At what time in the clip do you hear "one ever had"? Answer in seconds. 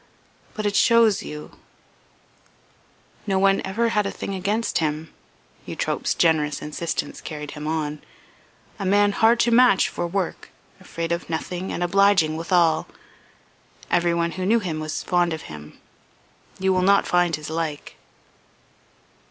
3.37-4.07